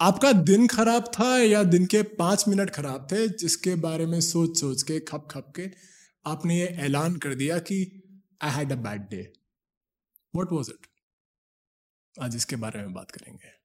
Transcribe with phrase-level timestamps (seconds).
[0.00, 3.28] आपका दिन खराब था या दिन के पाँच मिनट खराब थे?
[3.28, 5.70] जिसके बारे में सोच सोच के खप खप के
[6.26, 8.02] आपने ये ऐलान कर दिया कि
[8.42, 9.32] I had a bad day
[10.36, 10.86] what was it
[12.22, 13.58] आज इसके बारे में बात करेंगे।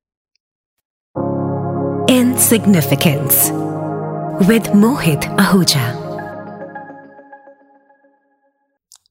[2.34, 3.52] Insignificance
[4.47, 6.13] with Mohit Ahuja.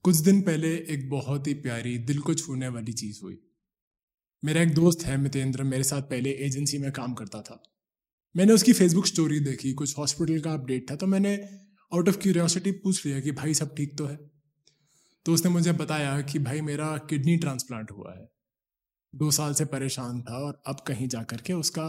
[0.03, 3.52] कुछ दिन पहले एक बहुत ही प्यारी दिल को छूने वाली चीज़ हुई।
[4.43, 7.61] मेरा एक दोस्त है मितेंद्र, मेरे साथ पहले एजेंसी में काम करता था।
[8.35, 11.33] मैंने उसकी फेसबुक स्टोरी देखी, कुछ हॉस्पिटल का अपडेट था तो मैंने
[11.91, 14.17] आउट ऑफ़ क्यूरियोसिटी पूछ लिया कि भाई सब ठीक तो है?
[15.25, 18.27] तो उसने मुझे बताया कि भाई मेरा किडनी ट्रांसप्लांट हुआ है।
[19.13, 21.87] दो साल से परेशान था और अब कहीं जा कर के उसका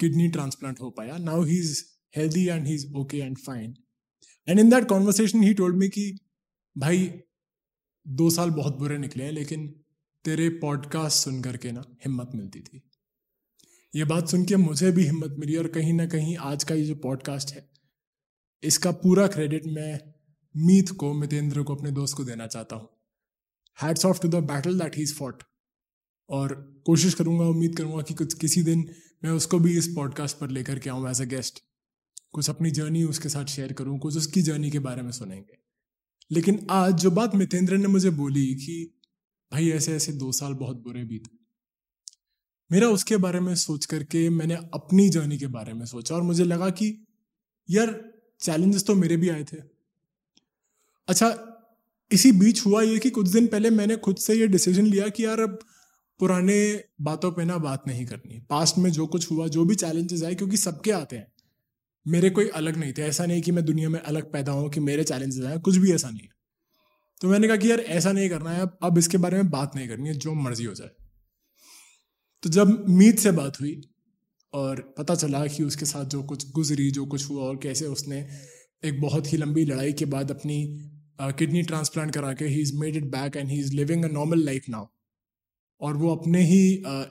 [0.00, 1.82] किडनी ट्रांसप्लांट हो पाया। Now he is
[2.16, 3.74] healthy and he is okay and fine
[4.48, 6.10] and in that conversation he told me कि
[6.76, 7.10] भाई
[8.06, 9.74] दो साल बहुत बुरे निकले हैं, लेकिन
[10.24, 12.82] तेरे पॉडकास्ट सुन करके ना हिम्मत मिलती थी।
[13.94, 16.84] ये बात सुन के मुझे भी हिम्मत मिली और कहीं ना कहीं आज का ये
[16.84, 17.68] जो पॉडकास्ट है,
[18.62, 19.98] इसका पूरा क्रेडिट मैं
[20.54, 22.88] मीत को, मितेंद्र को, अपने दोस्त को देना चाहता हूँ।
[23.82, 25.42] Hats off to the battle that he is fought
[26.30, 28.88] और कोशिश करूँगा, उम्मीद करूँगा कि कुछ, किसी दिन
[29.24, 31.62] मैं उसको भी इस पॉडकास्ट पर लेकर के आऊँ एज अ गेस्ट
[32.32, 35.58] कुछ अपनी जर्नी उसके साथ शेयर करूँ, कुछ उसकी जर्नी के बारे में सुनेंगे।
[36.30, 38.97] लेकिन आज जो बात मितेंद्र ने मुझे बोली कि
[39.52, 41.38] भाई, ऐसे ऐसे दो साल बहुत बुरे बीते
[42.72, 46.44] मेरा उसके बारे में सोच करके मैंने अपनी जर्नी के बारे में सोचा और मुझे
[46.44, 47.06] लगा कि,
[47.70, 49.56] यार, चैलेंजेस तो मेरे भी आए थे।
[51.08, 51.54] अच्छा
[52.12, 55.24] इसी बीच हुआ ये कि कुछ दिन पहले मैंने खुद से ये डिसीज़न लिया कि
[55.24, 55.58] यार, अब
[56.18, 60.22] पुराने बातों पे ना बात नहीं करनी। पास्ट में जो कुछ हुआ, जो भी चैलेंजेस
[60.22, 61.32] आए, क्योंकि सबके आते हैं।
[62.08, 64.80] मेरे कोई अलग नहीं थे। ऐसा नहीं कि मैं दुनिया में अलग पैदा हूँ कि
[64.80, 66.28] मेरे चैलेंजेस आए, कुछ भी ऐसा नहीं
[67.20, 69.88] तो मैंने कहा कि यार, ऐसा नहीं करना है, अब इसके बारे में बात नहीं
[69.88, 70.90] करनी है, जो मर्ज़ी हो जाए।
[72.42, 73.80] तो जब मीत से बात हुई
[74.52, 78.26] और पता चला कि उसके साथ जो कुछ गुजरी, जो कुछ हुआ और कैसे उसने
[78.82, 80.58] एक बहुत ही लंबी लड़ाई के बाद अपनी
[81.38, 84.44] किडनी ट्रांसप्लांट करा के he is made it back and he is living a normal
[84.44, 84.86] life now
[85.80, 86.60] और वो अपने ही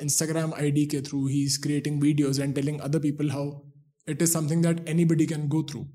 [0.03, 3.51] इंस्टाग्राम आई डी के through he is creating videos and telling other people how
[4.07, 5.85] it is something that anybody can go through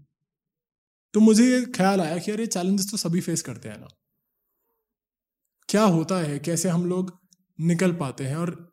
[1.14, 3.88] तो मुझे ये ख्याल आया कि यार, ये चैलेंजेस तो सभी फेस करते हैं ना।
[5.72, 7.20] क्या होता है, कैसे हम लोग
[7.60, 8.72] निकल पाते हैं और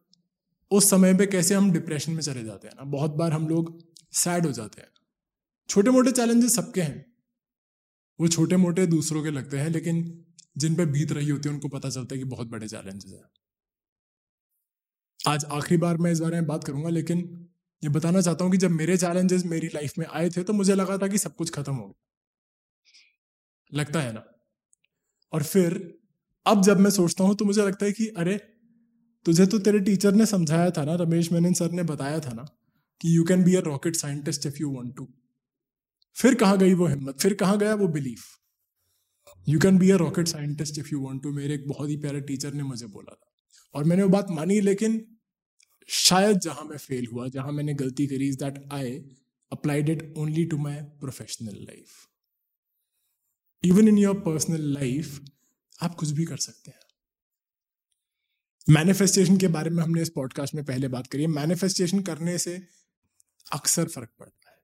[0.72, 3.84] उस समय पे कैसे हम डिप्रेशन में चले जाते हैं ना। बहुत बार हम लोग
[4.12, 4.90] सैड हो जाते हैं।
[5.70, 7.06] छोटे मोटे चैलेंजेस सबके हैं।
[8.20, 10.26] वो छोटे मोटे दूसरों के लगते हैं, लेकिन
[10.58, 13.30] जिन पे बीत रही होती है, उनको पता चलता है कि बहुत बड़े चैलेंजेस हैं।
[15.28, 17.48] आज आखिरी बार मैं इस बारे में बात करूँगा, लेकिन
[17.84, 20.76] ये बताना चाहता हूँ कि जब मेरे चैलेंजेस मेरी लाइफ में आए थे तो मुझे
[20.76, 22.04] लगा था कि सब कुछ खत्म हो गया।
[23.80, 24.24] लगता है ना?
[25.34, 25.99] और फिर
[26.50, 28.38] अब जब मैं सोचता हूँ तो मुझे लगता है कि अरे,
[29.26, 32.44] तुझे तो तेरे टीचर ने समझाया था ना, रमेश मेनन सर ने बताया था ना,
[33.02, 35.08] कि you can be a rocket scientist if you want to
[36.16, 37.20] फिर कहाँ गई वो हिम्मत?
[37.22, 38.24] फिर कहाँ गया वो belief
[39.48, 42.22] you can be a rocket scientist if you want to मेरे एक बहुत ही प्यारे
[42.22, 43.32] टीचर ने मुझे बोला था।
[43.76, 45.06] और मैंने वो बात मानी, लेकिन
[45.90, 48.92] शायद जहाँ मैं फेल हुआ, जहाँ मैंने गलती करी is that I
[49.52, 52.08] applied it only to my professional life
[53.64, 55.20] even in your personal life
[55.82, 56.80] आप कुछ भी कर सकते हैं।
[58.68, 62.56] मैनिफेस्टेशन के बारे में हमने इस पॉडकास्ट में पहले बात करी है। मैनिफेस्टेशन करने से
[63.52, 64.58] अक्सर फ़र्क पड़ता है।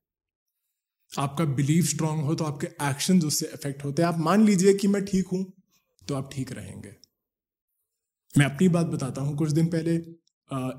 [1.12, 4.88] आपका बिलीव स्ट्रांग हो तो आपके एक्शन उससे इफ़ेक्ट होते हैं। आप मान लीजिए कि
[4.88, 5.46] मैं ठीक हूँ
[6.08, 6.96] तो आप ठीक रहेंगे।
[8.34, 9.98] मैं अपनी बात बताता हूँ। कुछ दिन पहले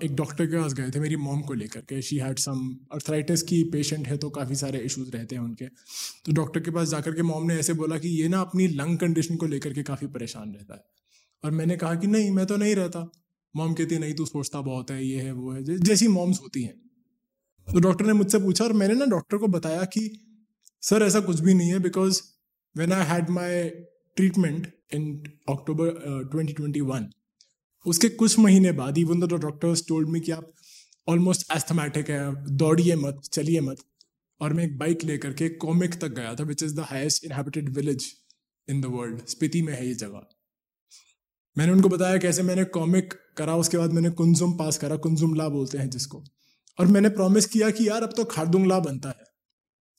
[0.04, 2.58] एक डॉक्टर के पास गए थे, मेरी मॉम को लेकर के। शी हैड सम
[2.92, 5.66] अर्थराइटिस की पेशेंट है तो काफ़ी सारे इश्यूज़ रहते हैं उनके।
[6.24, 8.98] तो डॉक्टर के पास जाकर के मॉम ने ऐसे बोला कि ये ना अपनी लंग
[8.98, 10.84] कंडीशन को लेकर के काफ़ी परेशान रहता है।
[11.44, 13.10] और मैंने कहा कि नहीं, मैं तो नहीं रहता।
[13.56, 16.74] मॉम कहती नहीं, तू सोचता बहुत है, ये है, वो है। जैसी मॉम्स होती हैं।
[17.68, 20.08] तो डॉक्टर ने मुझसे पूछा और मैंने ना डॉक्टर को बताया कि,
[20.82, 22.22] सर, ऐसा कुछ भी नहीं है because
[22.76, 23.68] when I had my
[24.16, 25.88] treatment in October
[26.32, 27.10] twenty twenty one
[27.86, 30.52] उसके कुछ महीने बाद even the doctors told me कि आप
[31.08, 33.76] ऑलमोस्ट एस्थमेटिक है, दौड़िए मत, चलिए मत।
[34.40, 37.68] और मैं एक बाइक लेकर के कॉमिक तक गया था which is the highest inhabited
[37.68, 38.12] village
[38.70, 40.26] in the world Spiti में है ये जगह।
[41.58, 45.48] मैंने उनको बताया कैसे मैंने कॉमिक करा, उसके बाद मैंने कुंजुम पास करा। कुंजुम ला
[45.48, 46.24] बोलते हैं जिसको।
[46.80, 49.24] और मैंने प्रॉमिस किया कि यार, अब तो खारदुंगला बनता है।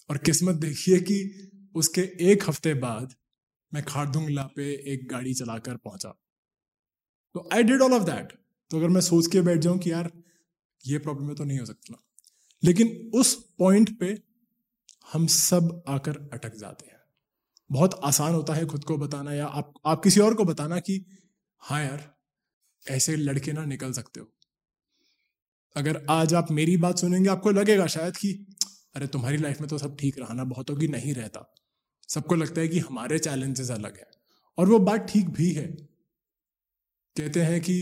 [0.10, 3.14] और किस्मत देखिए कि उसके एक हफ़्ते बाद
[3.74, 6.27] मैं खारदुंगला पे एक गाड़ी चलाकर पहुँचा।
[7.38, 8.34] तो I did all of that
[8.70, 10.12] तो अगर मैं सोच के बैठ जाऊँ कि यार,
[10.88, 12.04] ये प्रॉब्लम है तो नहीं हो सकता।
[12.64, 14.22] लेकिन उस पॉइंट पे
[15.14, 16.98] हम सब आकर अटक जाते हैं।
[17.72, 21.06] बहुत आसान होता है खुद को बताना या आप आप किसी और को बताना कि
[21.60, 22.16] हाँ यार,
[22.90, 24.28] ऐसे लड़के ना निकल सकते हो।
[25.76, 28.46] अगर आज आप मेरी बात सुनेंगे, आपको लगेगा शायद कि,
[28.96, 31.56] अरे, तुम्हारी लाइफ में तो सब ठीक रहा ना, बहुतों की नहीं रहता।
[32.10, 34.08] सबको लगता है कि हमारे चैलेंजेस अलग है।
[34.58, 35.97] और वो बात ठीक भी है
[37.18, 37.76] कहते हैं कि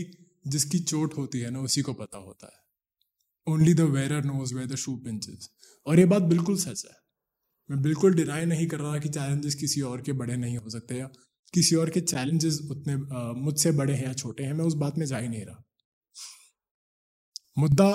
[0.46, 4.66] जिसकी चोट होती है ना, उसी को पता होता है। Only the wearer knows where
[4.66, 5.48] the shoe pinches
[5.86, 6.96] और ये बात बिल्कुल सच है।
[7.70, 10.94] मैं बिल्कुल डिनाई नहीं कर रहा कि चैलेंजेस किसी और के बड़े नहीं हो सकते
[10.94, 11.08] या
[11.54, 12.96] किसी और के चैलेंजेस उतने
[13.40, 15.62] मुझसे बड़े हैं या छोटे हैं, मैं उस बात में जा ही नहीं रहा।
[17.58, 17.88] मुद्दा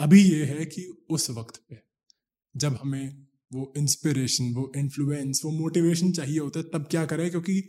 [0.00, 1.82] अभी ये है कि उस वक्त पे
[2.56, 7.30] जब हमें वो इंस्पिरेशन वो इन्फ्लुएंस वो मोटिवेशन चाहिए होता है, तब क्या करें?
[7.30, 7.62] क्योंकि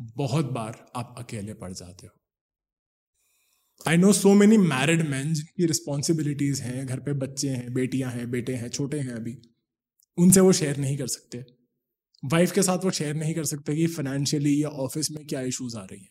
[0.00, 2.21] बहुत बार आप अकेले पड़ जाते हो।
[3.88, 8.30] I know so many married man जिनकी रिस्पॉन्सिबिलिटीज हैं, घर पे बच्चे हैं, बेटियाँ हैं,
[8.30, 9.38] बेटे हैं, छोटे हैं अभी,
[10.18, 11.44] उनसे वो शेयर नहीं कर सकते।
[12.24, 15.76] वाइफ के साथ वो शेयर नहीं कर सकते कि फाइनेंशियली या ऑफ़िस में क्या इश्यूज़
[15.76, 16.08] आ रही हैं।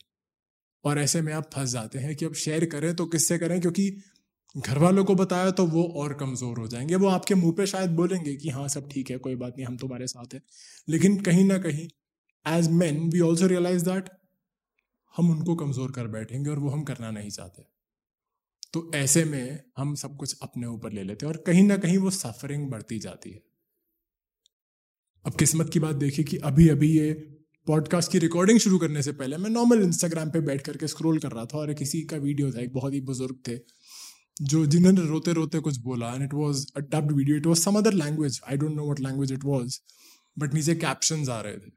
[0.85, 3.61] और ऐसे में आप फंस जाते हैं कि अब शेयर करें तो किससे करें?
[3.61, 3.97] क्योंकि
[4.57, 7.89] घर वालों को बताया तो वो और कमज़ोर हो जाएँगे। वो आपके मुँह पे शायद
[7.89, 10.41] बोलेंगे कि हाँ सब ठीक है, कोई बात नहीं, हम तुम्हारे साथ हैं।
[10.89, 11.87] लेकिन कहीं ना कहीं
[12.57, 14.09] as man we also realise that
[15.15, 17.63] हम उनको कमज़ोर कर बैठेंगे और वो हम करना नहीं चाहते।
[18.73, 21.97] तो ऐसे में हम सब कुछ अपने ऊपर ले लेते हैं और कहीं ना कहीं
[21.97, 23.41] वो सफरिंग बढ़ती जाती है।
[25.25, 27.11] अब किस्मत की बात देखी कि अभी अभी ये
[27.67, 31.31] पॉडकास्ट की रिकॉर्डिंग शुरू करने से पहले मैं नॉर्मल इंस्टाग्राम पे बैठ करके स्क्रॉल कर
[31.31, 33.57] रहा था और किसी का वीडियो था, एक बहुत ही बुज़ुर्ग थे,
[34.41, 37.77] जो जिन्होंने रोते रोते कुछ बोला and it was a dubbed video it was some
[37.77, 39.79] other language I don't know what language it was
[40.37, 41.71] but नीचे कैप्शन आ रहे थे।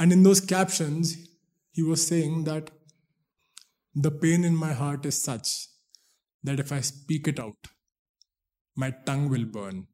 [0.00, 1.16] And in those captions
[1.72, 2.70] he was saying that
[3.94, 5.68] the pain in my heart is such
[6.42, 7.68] that if I speak it out,
[8.76, 9.86] my tongue will burn.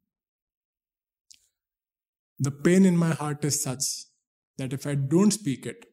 [2.39, 3.83] The pain in my heart is such
[4.57, 5.85] that if I don't speak it,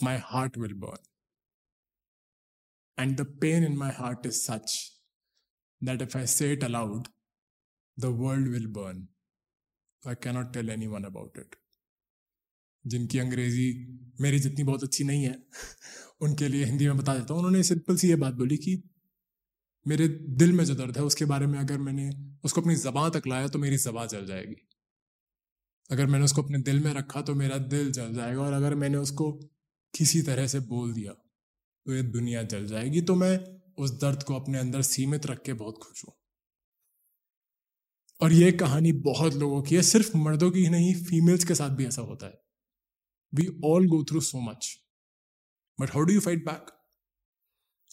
[0.00, 0.98] my heart will burn.
[2.98, 4.90] And the pain in my heart is such
[5.82, 7.08] that if I say it aloud,
[7.96, 9.08] the world will burn.
[10.04, 11.56] I cannot tell anyone about it.
[12.86, 13.68] जिनकी अंग्रेज़ी
[14.20, 15.36] मेरी जितनी बहुत अच्छी नहीं है,
[16.22, 18.82] उनके लिए हिंदी में बता देता हूँ। उन्होंने सिंपल सी ये बात बोली कि
[19.86, 22.10] मेरे दिल में जो दर्द है, उसके बारे में अगर मैंने
[22.44, 24.56] उसको अपनी जबान तक लाया तो मेरी ज़बाँ जल जाएगी।
[25.90, 28.98] अगर मैंने उसको अपने दिल में रखा तो मेरा दिल जल जाएगा और अगर मैंने
[28.98, 29.30] उसको
[29.94, 33.38] किसी तरह से बोल दिया तो ये दुनिया जल जाएगी। तो मैं
[33.78, 36.14] उस दर्द को अपने अंदर सीमित रख के बहुत खुश हूँ।
[38.20, 41.70] और ये कहानी बहुत लोगों की है, सिर्फ़ मर्दों की ही नहीं, फीमेल्स के साथ
[41.70, 42.45] भी ऐसा होता है।
[43.32, 44.74] We all go through so much
[45.80, 46.70] but how do you fight back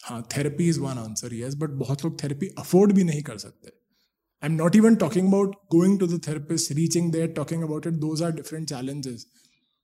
[0.04, 3.84] हाँ therapy is one answer yes but बहुत लोग थेरेपी अफोर्ड भी नहीं कर सकते
[4.44, 8.02] I'm not even talking about going to the therapist, reaching there, talking about it.
[8.02, 9.26] Those are different challenges.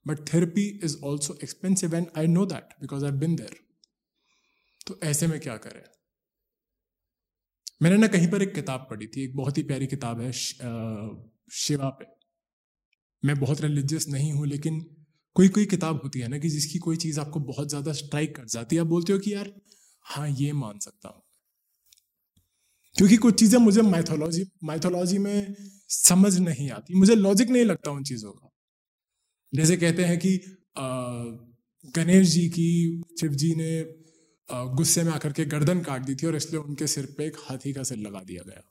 [0.05, 3.55] But therapy is also expensive, and I know that because I've been there.
[4.87, 5.81] तो ऐसे में क्या करें
[7.81, 11.89] मैंने ना कहीं पर एक किताब पढ़ी थी एक बहुत ही प्यारी किताब है शिवा
[11.99, 12.05] पे
[13.23, 14.79] मैं बहुत रिलीजियस नहीं हूँ लेकिन
[15.39, 18.45] कोई कोई किताब होती है ना कि जिसकी कोई चीज़ आपको बहुत ज़्यादा स्ट्राइक कर
[18.45, 19.51] जाती है, आप बोलते हो कि यार
[20.05, 21.21] हाँ ये मान सकता हूँ।
[22.95, 25.55] क्योंकि कुछ चीज़ें मुझे माइथोलॉजी माइथोलॉजी में
[25.89, 28.51] समझ नहीं आती। मुझे लॉजिक नहीं लगता उन चीज़ों का।
[29.53, 30.35] जैसे कहते हैं कि
[31.95, 33.71] गणेश जी की, शिव जी ने
[34.49, 37.73] गुस्से में आकर के गर्दन काट दी थी और इसलिए उनके सिर पे एक हाथी
[37.73, 38.61] का सिर लगा दिया गया।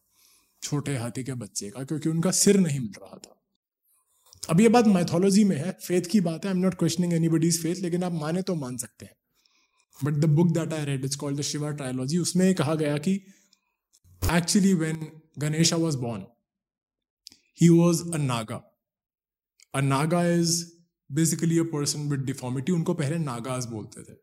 [0.62, 3.37] छोटे हाथी के बच्चे का, क्योंकि उनका सिर नहीं मिल रहा था।
[4.48, 7.62] अब ये बात मैथोलॉजी में है फेथ की बात है I am not questioning anybody's
[7.62, 9.14] faith लेकिन आप माने तो मान सकते हैं।
[9.98, 13.14] But the book that I read is called the Shiva trilogy उसमें कहा गया कि
[14.22, 15.06] actually when
[15.38, 16.24] Ganesha was born
[17.60, 18.60] he was a Naga
[19.74, 20.64] a Naga is
[21.10, 24.16] basically a person with deformity उनको पहले नागाज बोलते थे।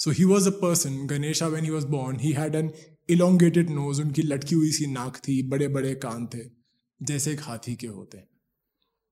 [0.00, 2.72] So he was a person Ganesha when he was born he had an
[3.10, 6.44] elongated nose उनकी लटकी हुई सी नाक थी बड़े बड़े कान थे।
[7.02, 8.28] जैसे एक हाथी के होते हैं।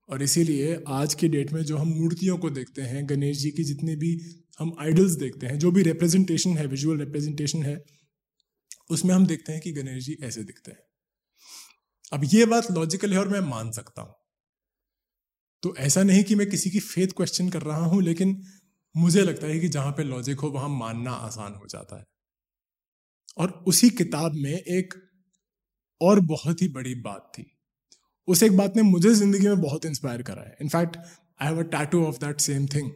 [0.08, 3.64] और इसीलिए आज के डेट में जो हम मूर्तियों को देखते हैं, गणेश जी की
[3.64, 4.20] जितनी भी
[4.58, 7.84] हम आइडल्स देखते हैं, जो भी रिप्रेजेंटेशन है विजुअल रिप्रेजेंटेशन है,
[8.90, 10.82] उसमें हम देखते हैं कि गणेश जी ऐसे दिखते हैं।
[12.12, 14.14] अब ये बात लॉजिकल है और मैं मान सकता हूँ।
[15.62, 18.42] तो ऐसा नहीं कि मैं किसी की फेथ क्वेश्चन कर रहा हूँ, लेकिन
[18.96, 22.04] मुझे लगता है कि जहाँ पे लॉजिक हो, वहाँ मानना आसान हो जाता है।
[23.38, 24.94] और उसी किताब में एक
[26.00, 27.58] और बहुत ही बड़ी बात थी।
[28.28, 31.62] उस एक बात ने मुझे ज़िंदगी में बहुत इंस्पायर करा है। In fact I have a
[31.70, 32.90] tattoo of that same thing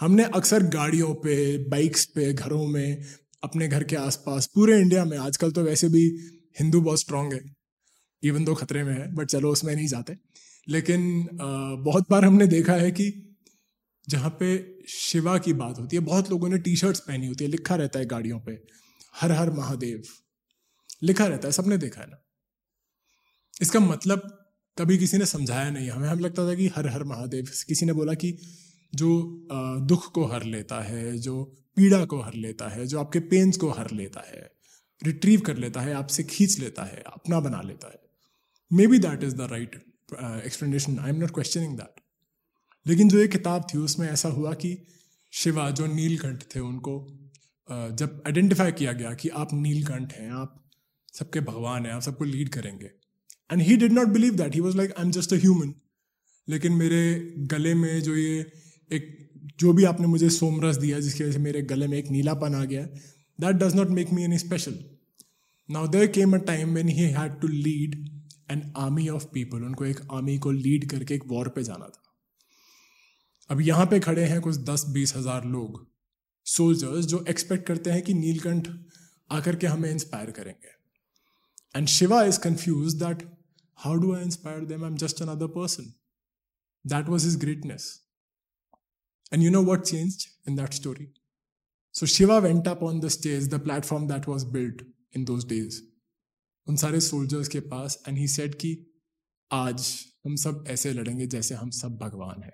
[0.00, 1.34] हमने अक्सर गाड़ियों पे
[1.68, 3.04] बाइक्स पे, घरों में,
[3.42, 6.04] अपने घर के आसपास, पूरे इंडिया में, आजकल तो वैसे भी
[6.56, 7.40] हिंदू बहुत स्ट्रांग है
[8.22, 10.16] इवन दो खतरे में है बट चलो उसमें नहीं जाते।
[10.66, 11.28] लेकिन
[11.84, 13.10] बहुत बार हमने देखा है कि
[14.08, 14.56] जहाँ पे
[14.90, 17.98] शिवा की बात होती है, बहुत लोगों ने टी शर्ट्स पहनी होती है, लिखा रहता
[17.98, 18.58] है गाड़ियों पे,
[19.14, 20.02] हर हर महादेव,
[21.02, 22.22] लिखा रहता है, सबने देखा है ना।
[23.60, 24.28] इसका मतलब
[24.76, 27.92] कभी किसी ने समझाया नहीं। हमें हमें लगता था कि हर हर महादेव। किसी ने
[27.92, 28.36] बोला कि
[28.92, 29.10] जो
[29.88, 31.42] दुख को हर लेता है, जो
[31.76, 34.50] पीड़ा को हर लेता है, जो आपके पेन्स को हर लेता है
[35.02, 38.00] रिट्रीव कर लेता है, आपसे खींच लेता है, अपना बना लेता है।
[38.86, 39.74] Maybe that is the right
[40.46, 42.00] explanation I am not questioning that
[42.86, 44.76] लेकिन जो ये किताब थी, उसमें ऐसा हुआ कि
[45.32, 46.94] शिवा जो नीलकंठ थे, उनको
[47.68, 50.58] जब आइडेंटिफाई किया गया कि आप नीलकंठ हैं, आप
[51.12, 52.90] सबके भगवान हैं, आप सबको लीड करेंगे
[53.52, 55.74] and he did not believe that he was like I am just a human
[56.48, 57.02] लेकिन मेरे
[57.50, 58.38] गले में जो ये
[58.90, 59.18] एक,
[59.60, 62.64] जो भी आपने मुझे सोमरस दिया, जिसकी वजह से मेरे गले में एक नीलापन आ
[62.64, 62.82] गया
[63.38, 64.78] that does not make me any special
[65.68, 67.94] now there came a time when he had to lead
[68.50, 72.02] an army of people उनको एक आर्मी को लीड करके एक वॉर पे जाना था।
[73.50, 75.86] अब यहाँ पे खड़े हैं कुछ दस, बीस हज़ार लोग
[76.46, 78.68] सोल्जर्स जो एक्सपेक्ट करते हैं कि नीलकंठ
[79.30, 80.70] आकर के हमें इंस्पायर करेंगे।
[81.76, 83.22] And Shiva is confuse that
[83.78, 85.92] how do I inspire them I am just another person
[86.84, 87.90] that was his greatness
[89.34, 91.04] And you know what changed in that story?
[91.94, 95.78] So Shiva went up on the stage, the platform that was built in those days.
[96.68, 98.72] उन सारे soldiers के पास and he said कि
[99.50, 99.86] आज
[100.26, 102.52] हम सब ऐसे लड़ेंगे जैसे हम सब भगवान हैं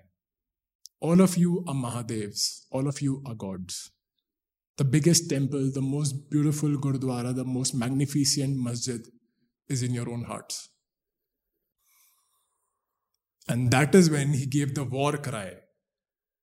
[1.01, 3.91] all of you are Mahadevs, all of you are gods.
[4.77, 9.01] The biggest temple, the most beautiful Gurdwara, the most magnificent masjid
[9.69, 10.69] is in your own hearts.
[13.49, 15.49] And that is when he gave the war cry.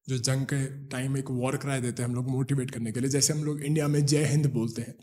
[0.09, 0.59] जो जंग के
[0.91, 3.63] time एक war कराए देते हैं हम लोग motivate करने के लिए। जैसे हम लोग
[3.63, 4.95] इंडिया में जय हिंद बोलते हैं।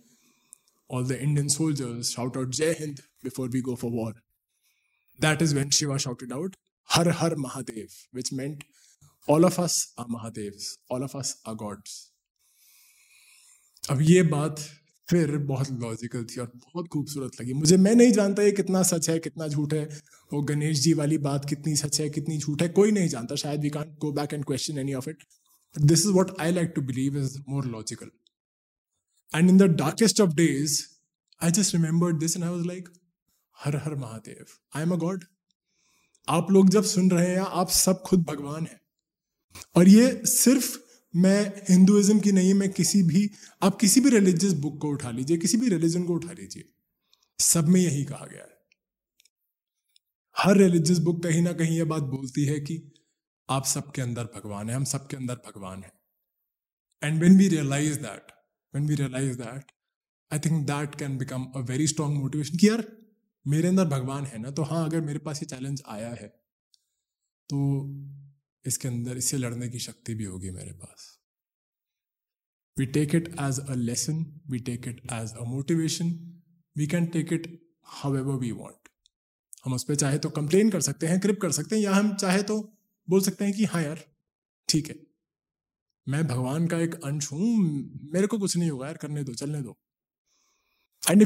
[0.89, 4.13] All the Indian soldiers shout out जय Hind before we go for war
[5.19, 6.55] that is when Shiva shouted out
[6.89, 8.63] her her Mahadev which meant
[9.27, 10.59] all of us are Mahadev
[10.95, 11.97] all of us are gods
[13.83, 14.65] अब ये बात
[15.07, 19.09] फिर बहुत logical थी और बहुत खूबसूरत लगी। मुझे, मैं नहीं जानता ये कितना सच
[19.09, 19.83] है, कितना झूठ है।
[20.33, 23.61] वो गणेश जी वाली बात कितनी सच है, कितनी झूठ है, कोई नहीं जानता। शायद
[23.61, 25.23] we can't go back and question any of it
[25.75, 28.11] this is what I like to believe is more logical
[29.31, 30.81] and in the darkest of days
[31.41, 32.89] I just remember this and I was like
[33.57, 34.45] her her Mahadev
[34.75, 35.23] I am a god
[36.27, 38.79] आप लोग जब सुन रहे हैं, आप सब खुद भगवान हैं।
[39.75, 40.77] और ये सिर्फ़
[41.15, 43.29] मैं हिंदुइज्म की नहीं, मैं किसी भी,
[43.61, 46.63] आप किसी भी रिलीजियस बुक को उठा लीजिए, किसी भी रिलीजन को उठा लीजिए।
[47.39, 48.49] सब में यही कहा गया है।
[50.37, 52.91] हर रिलीजियस बुक कहीं ना कहीं ये बात बोलती है कि
[53.49, 55.91] आप सबके अंदर भगवान है, हम सबके अंदर भगवान है।
[57.03, 58.31] And when we realize that
[58.73, 59.71] when we realize that
[60.31, 62.85] I think that can become a very strong motivation कि यार,
[63.47, 66.27] मेरे अंदर भगवान है ना तो हाँ अगर मेरे पास ये चैलेंज आया है
[67.49, 67.57] तो
[68.65, 71.09] इसके अंदर इससे लड़ने की शक्ति भी होगी मेरे पास।
[72.77, 76.09] We take it as a lesson we take it as a motivation
[76.75, 77.47] we can take it
[78.17, 78.89] however we want
[79.65, 82.15] हम उस पर चाहे तो कंप्लेन कर सकते हैं क्रिप कर सकते हैं, या हम
[82.15, 82.59] चाहे तो
[83.07, 83.99] बोल सकते हैं कि हाँ यार,
[84.69, 84.95] ठीक है।
[86.07, 87.47] मैं भगवान का एक अंश हूँ,
[88.13, 89.77] मेरे को कुछ नहीं होगा यार, करने दो, चलने दो।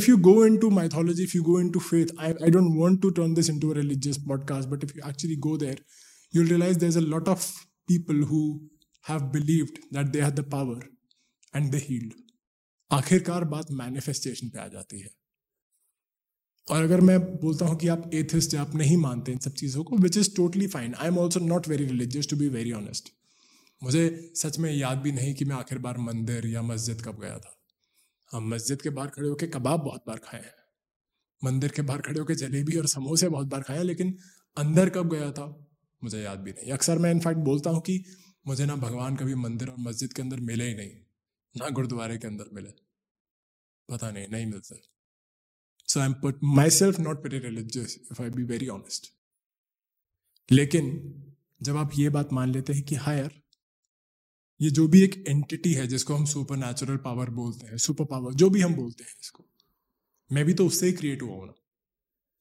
[0.09, 3.33] You go into mythology if you go into faith I I don't want to turn
[3.33, 5.83] this into religious podcast but if you actually go there
[6.33, 7.45] you'll realize there's a lot of
[7.89, 8.41] people who
[9.05, 10.79] have believed that they had the power
[11.53, 12.15] and they healed.
[12.91, 15.09] आखिरकार बात manifestation पे आ जाती है।
[16.67, 19.97] और अगर मैं बोलता हूँ कि आप एथिस्ट आप नहीं मानते इन सब चीज़ों को
[19.97, 23.09] which is totally fine I am also not very religious to be very honest
[23.83, 27.37] मुझे सच में याद भी नहीं कि मैं आखिर बार मंदिर या मस्जिद कब गया
[27.37, 27.57] था।
[28.31, 30.53] हम मस्जिद के बाहर खड़े होकर कबाब बहुत बार खाए हैं।
[31.43, 34.17] मंदिर के बाहर खड़े होकर जलेबी और समोसे बहुत बार खाए हैं, लेकिन
[34.57, 35.66] अंदर कब गया था?
[36.01, 38.03] मुझे याद भी नहीं। अक्सर मैं इनफैक्ट बोलता हूँ कि
[38.45, 40.91] मुझे ना भगवान कभी मंदिर और मस्जिद के अंदर मिले ही नहीं,
[41.55, 42.69] ना गुरुद्वारे के अंदर मिले।
[43.89, 44.81] पता नहीं नहीं मिलते।
[45.87, 46.39] So I am put
[46.71, 49.11] myself not very religious if I be very honest
[50.49, 50.89] लेकिन,
[51.61, 53.41] जब आप ये बात मान लेते हैं कि हायर
[54.59, 58.33] ये जो भी एक एंटिटी है, जिसको हम सुपर नेचुरल पावर बोलते हैं सुपर पावर
[58.33, 59.45] जो भी हम बोलते हैं इसको,
[60.31, 61.53] मैं भी तो उससे ही क्रिएट हुआ हूँ ना।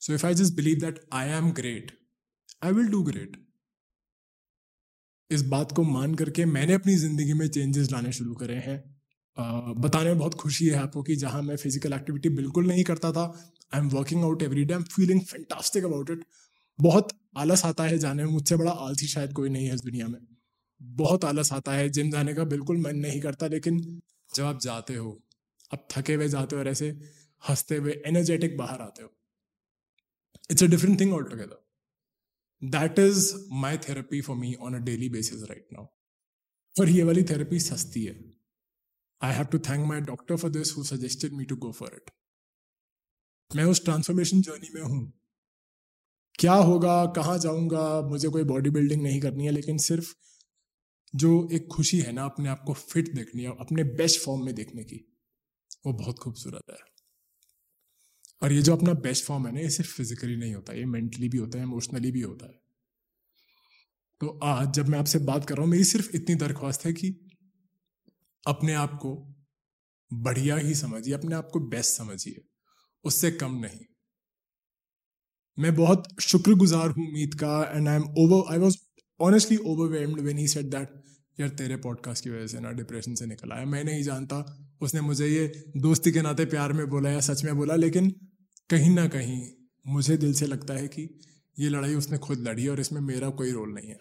[0.02, 1.92] So if I just believe that I am great
[2.62, 3.36] I will do great
[5.30, 8.78] इस बात को मान करके मैंने अपनी ज़िंदगी में चेंजेस लाने शुरू करे हैं।
[9.80, 13.24] बताने में बहुत खुशी है आपको कि जहाँ मैं फ़िज़िकल एक्टिविटी बिल्कुल नहीं करता था
[13.74, 16.24] I am working out every day I am feeling fantastic about it
[16.78, 20.06] बहुत आलस आता है जाने में, मुझसे बड़ा आलसी शायद कोई नहीं है इस दुनिया
[20.08, 20.18] में।
[20.80, 23.78] बहुत आलस आता है जिम जाने का बिल्कुल मन नहीं करता, लेकिन
[24.30, 25.20] जब आप जाते हो,
[25.70, 26.88] आप थके हुए जाते हो और ऐसे
[27.42, 29.12] हँसते हुए एनर्जेटिक बाहर आते हो
[30.50, 31.65] it's a different thing all together
[32.62, 35.86] that is my therapy for me on a daily basis right now
[36.76, 38.14] और ये वाली थेरेपी सस्ती है।
[39.20, 42.10] I have to thank my doctor for this who suggested me to go for it
[43.50, 45.12] मैं उस transformation journey में हूँ।
[46.38, 50.12] क्या होगा, कहाँ जाऊँगा, मुझे कोई बॉडी बिल्डिंग नहीं करनी है, लेकिन सिर्फ़
[51.14, 54.54] जो एक खुशी है ना अपने आप को फिट देखनी है अपने बेस्ट फॉर्म में
[54.54, 54.96] देखने की,
[55.86, 56.76] वो बहुत खूबसूरत है।
[58.42, 61.28] और ये जो अपना बेस्ट फॉर्म है ना, ये सिर्फ़ फिजिकली नहीं होता, ये मेंटली
[61.28, 62.60] भी होता है इमोशनली भी होता है।
[64.20, 67.08] तो आज जब मैं आपसे बात कर रहा हूँ, मेरी सिर्फ़ इतनी दरख्वास्त है कि
[68.46, 69.14] अपने आप को
[70.10, 72.44] बढ़िया ही समझिए, अपने आप को बेस्ट समझिए,
[73.04, 73.84] उससे कम नहीं।
[75.58, 78.76] मैं बहुत शुक्रगुजार हूँ मीत का and I am over I was
[79.20, 81.02] honestly overwhelmed when he said that
[81.38, 84.44] यार, तेरे पॉडकास्ट की वजह से ना डिप्रेशन से निकल आया, मैं नहीं जानता
[84.80, 88.10] उसने मुझे ये दोस्ती के नाते प्यार में बोला या सच में बोला, लेकिन
[88.70, 89.52] कहीं ना कहीं
[89.86, 91.20] मुझे दिल से लगता है कि
[91.58, 93.98] ये लड़ाई उसने खुद लड़ी और इसमें मेरा कोई रोल नहीं है।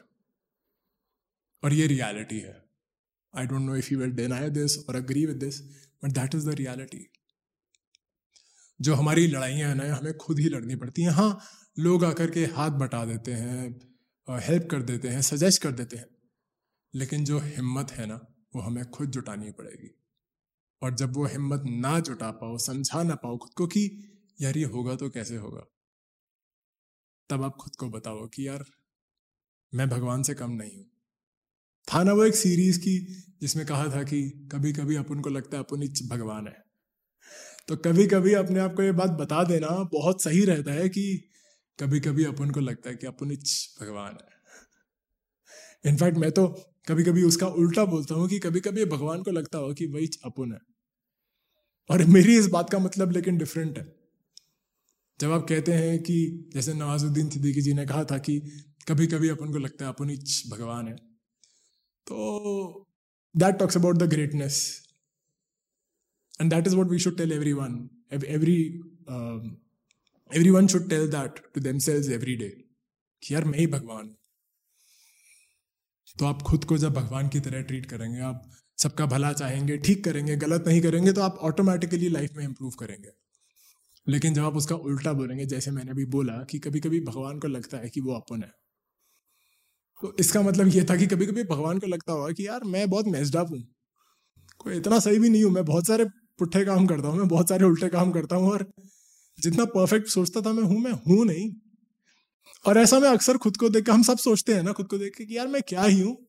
[1.64, 2.64] और ये रियलिटी है।
[3.34, 5.60] I don't know if you will deny this और agree with this
[6.04, 7.12] but that is the reality
[8.82, 11.40] जो हमारी लड़ाइयाँ हैं ना, हमें खुद ही लड़नी पड़ती हैं। हाँ
[11.80, 13.80] लोग आकर के हाथ बटा देते हैं
[14.28, 16.06] हेल्प कर देते हैं सजेस्ट कर देते हैं।
[16.96, 18.16] लेकिन जो हिम्मत है ना,
[18.56, 20.05] वो हमें खुद जुटानी पड़ेगी।
[20.82, 24.04] और जब वो हिम्मत ना जुटा पाओ, समझा ना पाओ खुद को कि
[24.42, 25.66] यार ये होगा तो कैसे होगा?
[27.30, 28.66] तब आप खुद को बताओ कि यार
[29.74, 30.86] मैं भगवान से कम नहीं हूँ।
[31.94, 33.00] था ना वो एक सीरीज़ की
[33.42, 36.66] जिसमें कहा था कि कभी कभी अपन को लगता है अपन ही भगवान है।
[37.68, 41.30] तो कभी कभी अपने आप को ये बात बता देना, बहुत सही रहता है कि
[41.80, 43.30] कभी कभी अपन को लगता है कि अपन
[43.82, 44.36] भगवान है।
[45.92, 49.58] इनफैक्ट मैं तो कभी कभी उसका उल्टा बोलता हूँ कि कभी कभी भगवान को लगता
[49.58, 50.60] हो कि वही अपुन है।
[51.90, 53.96] और मेरी इस बात का मतलब लेकिन डिफरेंट है।
[55.20, 58.40] जब आप कहते हैं कि जैसे नवाजुद्दीन सिद्दीकी जी ने कहा था कि
[58.88, 60.18] कभी कभी अपन को लगता है अपन ही
[60.50, 60.96] भगवान है
[62.08, 62.88] तो
[63.38, 64.82] that talks about the greatness
[66.42, 67.54] and that is what we should tell every
[68.14, 69.58] every um,
[70.32, 72.52] everyone should tell that to themselves every day
[73.24, 74.10] कि यार मैं ही भगवान
[76.20, 80.04] तो आप खुद को जब भगवान की तरह ट्रीट करेंगे, आप सबका भला चाहेंगे, ठीक
[80.06, 83.10] करेंगे, गलत नहीं करेंगे तो आप ऑटोमेटिकली लाइफ में इंप्रूव करेंगे।
[84.08, 87.48] लेकिन जब आप उसका उल्टा बोलेंगे, जैसे मैंने अभी बोला कि कभी कभी भगवान को
[87.48, 88.52] लगता है कि वो अपन है।
[90.02, 92.90] तो इसका मतलब ये था कि कभी कभी भगवान को लगता होगा कि यार, मैं
[92.90, 93.64] बहुत मेस्ड हूँ।
[94.60, 96.06] कोई इतना सही भी नहीं हूँ, मैं बहुत सारे
[96.40, 98.66] पुट्ठे काम करता हूँ, मैं बहुत सारे उल्टे काम करता हूँ और
[99.40, 101.52] जितना परफेक्ट सोचता था मैं हूँ मैं हूँ नहीं।
[102.66, 105.16] और ऐसा मैं अक्सर खुद को देख हम सब सोचते हैं ना खुद को देख
[105.16, 106.28] के यार मैं क्या ही हूँ?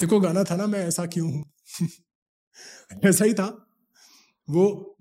[0.00, 1.52] देखो गाना था ना मैं ऐसा क्यों हूँ?
[3.04, 3.64] ऐसा ही था।
[4.50, 4.96] वो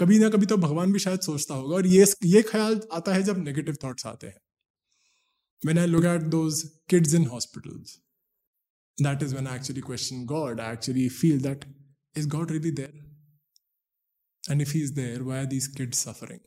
[0.00, 3.22] कभी ना कभी तो भगवान भी शायद सोचता होगा। और ये ये ख्याल आता है
[3.22, 4.40] जब नेगेटिव थॉट्स आते हैं।
[5.66, 6.60] When I look at those
[6.92, 7.98] kids in hospitals,
[9.04, 10.60] that is when I actually question God.
[10.60, 11.64] I actually feel that
[12.16, 13.10] is God really there?
[14.50, 16.40] And if he is there why are these kids suffering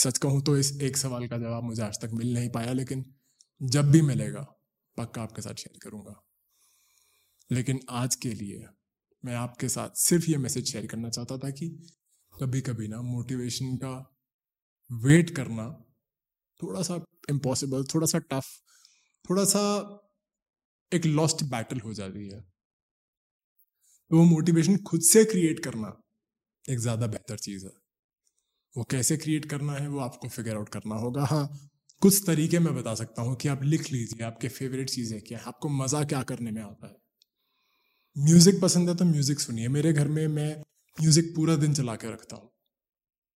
[0.00, 3.04] सच कहूँ तो इस एक सवाल का जवाब मुझे आज तक मिल नहीं पाया, लेकिन
[3.60, 4.40] जब भी मिलेगा,
[4.96, 6.14] पक्का आपके साथ शेयर करूँगा।
[7.50, 8.66] लेकिन आज के लिए
[9.24, 11.68] मैं आपके साथ सिर्फ़ ये मैसेज शेयर करना चाहता था कि
[12.34, 13.92] कभी कभी ना मोटिवेशन का
[14.90, 15.66] वेट करना
[16.60, 16.94] थोड़ा सा
[17.30, 18.46] इम्पॉसिबल थोड़ा सा टफ
[19.24, 19.62] थोड़ा सा
[20.92, 22.40] एक लॉस्ट बैटल हो जाती है।
[24.10, 25.92] तो वो मोटिवेशन खुद से क्रिएट करना
[26.64, 27.72] एक ज़्यादा बेहतर चीज़ है।
[28.74, 31.48] वो कैसे क्रिएट करना है, वो आपको फिगर आउट करना होगा। हाँ
[32.02, 35.68] कुछ तरीके मैं बता सकता हूँ कि आप लिख लीजिए, आपके फेवरेट चीज़ें क्या आपको
[35.68, 36.96] मज़ा क्या करने में आता है।
[38.16, 40.54] म्यूज़िक पसंद है तो म्यूज़िक सुनिए। मेरे घर में मैं
[40.98, 42.50] म्यूज़िक पूरा दिन चला के रखता हूँ।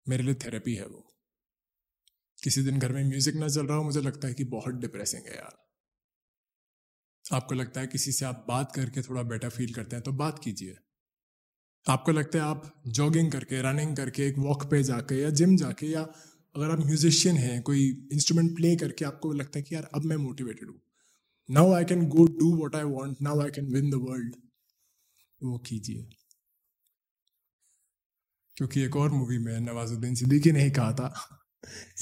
[0.07, 1.03] मेरे लिए थेरेपी है वो।
[2.39, 5.27] किसी दिन घर में म्यूज़िक ना चल रहा हो, मुझे लगता है कि बहुत डिप्रेसिंग
[5.27, 5.57] है यार।
[7.25, 10.39] आपको लगता है किसी से आप बात करके थोड़ा बेटर फील करते हैं तो बात
[10.39, 10.75] कीजिए।
[11.87, 15.87] आपको लगता है आप जॉगिंग करके रनिंग करके, एक वॉक पे जाके या जिम जाके
[15.87, 16.01] या
[16.55, 20.15] अगर आप म्यूजिशियन हैं, कोई इंस्ट्रूमेंट प्ले करके आपको लगता है कि यार अब मैं
[20.15, 20.81] मोटिवेटेड हूँ।
[21.49, 24.35] Now I can go do what I want now I can win the world
[25.43, 26.09] वो कीजिए।
[28.57, 31.13] क्योंकि एक और मूवी में नवाजुद्दीन सिद्दीकी ने ही कहा था।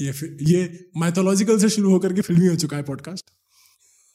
[0.02, 3.32] ये ये माइथोलॉजिकल से शुरू होकर के फिल्मी हो चुका है podcast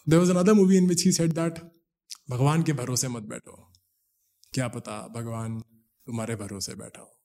[0.09, 1.61] there was another movie in which he said that
[2.31, 3.73] भगवान के भरोसे मत बैठो।
[4.59, 5.61] क्या पता भगवान
[6.07, 7.21] तुम्हारे भरोसे बैठा हो।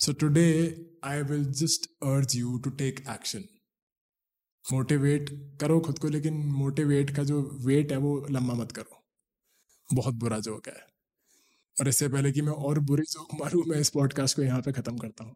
[0.00, 3.44] So today I will just urge you to take action
[4.72, 5.30] motivate
[5.60, 9.04] करो खुद को, लेकिन मोटिवेट का जो वेट है वो लंबा मत करो।
[9.94, 10.86] बहुत बुरा जोक है।
[11.80, 14.72] और इससे पहले कि मैं और बुरी जोक मारूं, मैं इस पॉडकास्ट को यहाँ पे
[14.72, 15.34] ख़त्म करता हूँ।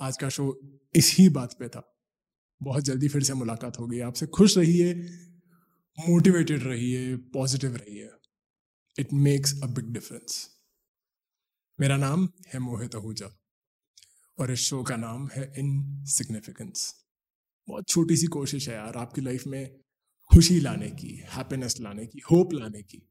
[0.00, 0.60] आज का शो
[0.94, 1.94] इसी बात पे था।
[2.62, 4.94] बहुत जल्दी फिर से मुलाकात होगी। आपसे खुश रहिए
[6.08, 8.10] मोटिवेटेड रहिए पॉजिटिव रहिए।
[8.98, 10.50] It makes a big difference
[11.80, 13.38] मेरा नाम है मोहित आहूजा
[14.38, 16.94] और इस शो का नाम है इन सिग्निफिकेंस
[17.68, 19.80] बहुत छोटी सी कोशिश है यार आपकी लाइफ में
[20.32, 23.08] खुशी लाने की हैप्पीनेस लाने की होप लाने की।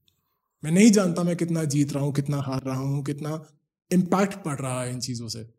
[0.64, 3.46] मैं नहीं जानता मैं कितना जीत रहा हूँ, कितना हार रहा हूँ, कितना
[3.92, 5.54] इम्पैक्ट पड़ रहा है इन चीज़ों से।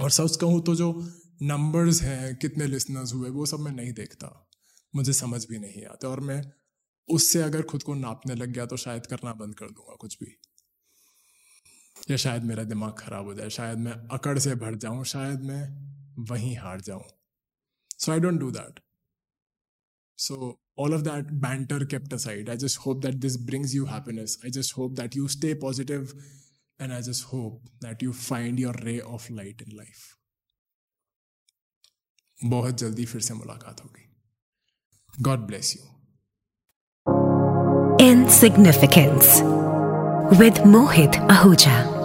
[0.00, 1.08] और सच कहूँ तो जो
[1.42, 4.48] नंबर्स हैं, कितने लिसनर्स हुए, वो सब मैं नहीं देखता।
[4.94, 6.52] मुझे समझ भी नहीं आता और मैं
[7.10, 10.34] उससे अगर खुद को नापने लग गया तो शायद करना बंद कर दूँगा कुछ भी।
[12.10, 16.24] या शायद मेरा दिमाग खराब हो जाए, शायद मैं अकड़ से भर जाऊँ, शायद मैं
[16.30, 17.04] वहीं हार जाऊँ।
[17.98, 18.80] So I don't do that
[20.18, 24.38] so all of that banter kept side I just hope that this brings you happiness
[24.44, 26.12] I just hope that you stay positive
[26.80, 30.06] and I just hope that you find your ray of light in life
[32.38, 35.97] बहुत जल्दी फिर से मुलाकात होगी। God bless you
[38.00, 39.42] Insignificance
[40.38, 41.97] with Mohit Ahuja.